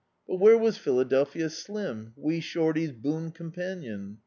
[0.27, 4.17] But where was Philadelphia Slini, Wee Shorty's boon ccwnpanion?